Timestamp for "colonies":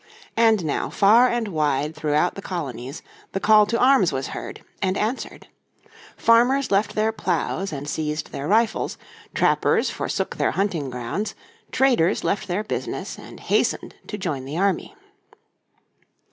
2.41-3.03